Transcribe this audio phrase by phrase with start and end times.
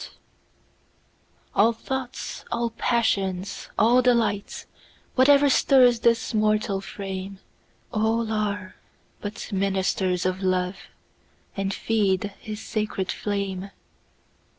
[0.01, 0.09] Love
[1.53, 4.65] ALL thoughts, all passions, all delights,
[5.13, 7.37] Whatever stirs this mortal frame,
[7.93, 8.73] All are
[9.21, 10.87] but ministers of Love,
[11.55, 13.69] And feed his sacred flame.